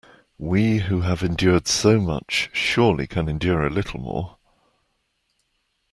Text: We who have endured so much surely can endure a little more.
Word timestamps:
We 0.39 0.79
who 0.79 1.01
have 1.01 1.21
endured 1.21 1.67
so 1.67 1.99
much 2.01 2.49
surely 2.53 3.05
can 3.05 3.29
endure 3.29 3.67
a 3.67 3.69
little 3.69 3.99
more. 3.99 4.37